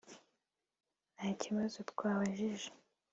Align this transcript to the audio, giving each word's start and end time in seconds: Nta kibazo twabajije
Nta 1.15 1.27
kibazo 1.41 1.77
twabajije 1.91 2.69